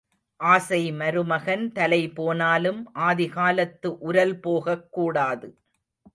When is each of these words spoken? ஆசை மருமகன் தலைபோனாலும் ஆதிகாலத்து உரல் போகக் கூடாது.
ஆசை 0.39 0.91
மருமகன் 0.91 1.71
தலைபோனாலும் 1.75 2.81
ஆதிகாலத்து 2.99 3.87
உரல் 3.87 4.39
போகக் 4.39 4.91
கூடாது. 4.91 5.49